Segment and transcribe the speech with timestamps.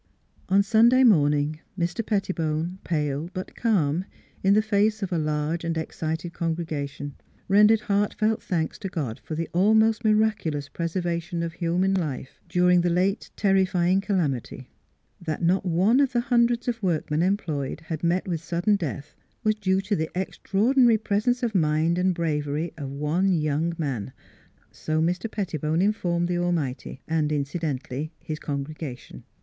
[0.49, 2.03] On Sunday morning Mr.
[2.03, 4.05] Pettibone, pale but calm,
[4.43, 7.13] in the face of a large and excited congrega tion,
[7.47, 12.81] rendered heartfelt thanks to God for the almost miraculous preservation of human life dur ing
[12.81, 14.71] the late terrifying calamity.
[15.21, 19.13] That not one of the hundreds of workmen employed had met with sudden death
[19.43, 24.13] was due to the extraordinary presence of mind and bravery of one young man
[24.71, 25.29] so Mr.
[25.29, 29.25] Pettibone informed the Almighty, and incidentally his congregation.